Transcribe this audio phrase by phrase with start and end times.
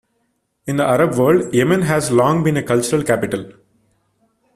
[0.65, 3.51] In the Arab world, Yemen has long been a cultural capital.